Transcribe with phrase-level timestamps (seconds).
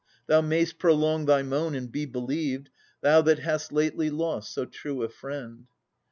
[0.25, 2.71] Thou may'st prolong thy moan, and be believed.
[3.01, 5.67] Thou that hast fately lost so true a friend.